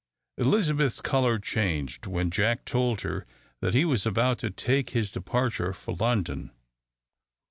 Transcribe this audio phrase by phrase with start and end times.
[0.39, 3.27] Elizabeth's colour changed when Jack told her
[3.59, 6.49] that he was about to take his departure for London.